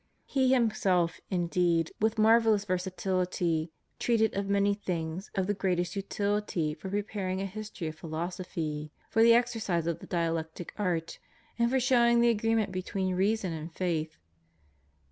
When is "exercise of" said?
9.35-9.99